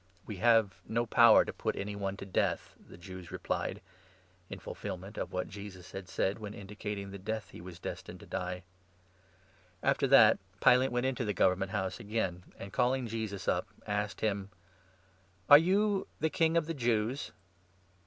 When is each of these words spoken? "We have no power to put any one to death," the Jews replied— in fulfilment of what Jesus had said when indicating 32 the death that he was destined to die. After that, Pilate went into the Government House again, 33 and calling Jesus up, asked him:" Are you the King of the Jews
"We 0.25 0.37
have 0.37 0.73
no 0.87 1.05
power 1.05 1.45
to 1.45 1.53
put 1.53 1.75
any 1.75 1.95
one 1.95 2.17
to 2.17 2.25
death," 2.25 2.73
the 2.79 2.97
Jews 2.97 3.29
replied— 3.31 3.81
in 4.49 4.57
fulfilment 4.57 5.15
of 5.15 5.31
what 5.31 5.47
Jesus 5.47 5.91
had 5.91 6.09
said 6.09 6.39
when 6.39 6.55
indicating 6.55 7.09
32 7.09 7.11
the 7.11 7.23
death 7.23 7.45
that 7.49 7.51
he 7.51 7.61
was 7.61 7.77
destined 7.77 8.19
to 8.21 8.25
die. 8.25 8.63
After 9.83 10.07
that, 10.07 10.39
Pilate 10.59 10.91
went 10.91 11.05
into 11.05 11.23
the 11.23 11.35
Government 11.35 11.69
House 11.69 11.99
again, 11.99 12.39
33 12.53 12.63
and 12.63 12.73
calling 12.73 13.05
Jesus 13.05 13.47
up, 13.47 13.67
asked 13.85 14.21
him:" 14.21 14.49
Are 15.51 15.59
you 15.59 16.07
the 16.19 16.31
King 16.31 16.57
of 16.57 16.65
the 16.65 16.73
Jews 16.73 17.31